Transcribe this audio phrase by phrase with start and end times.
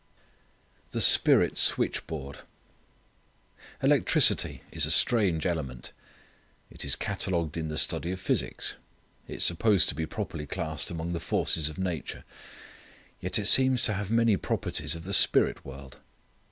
[0.93, 2.39] The Spirit Switchboard.
[3.83, 5.91] Electricity is a strange element.
[6.71, 8.77] It is catalogued in the study of physics.
[9.27, 12.23] It is supposed to be properly classed among the forces of nature.
[13.19, 15.97] Yet it seems to have many properties of the spirit world.